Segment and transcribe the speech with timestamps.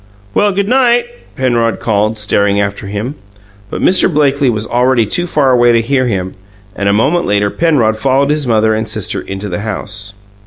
[0.33, 1.05] "Well, good night,"
[1.35, 3.13] Penrod called, staring after him.
[3.69, 4.11] But Mr.
[4.11, 6.33] Blakely was already too far away to hear him,
[6.75, 10.13] and a moment later Penrod followed his mother and sister into the house.